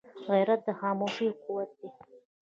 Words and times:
غیرت 0.29 0.59
د 0.67 0.69
خاموشۍ 0.79 1.27
قوت 1.43 1.69
دی 1.79 1.89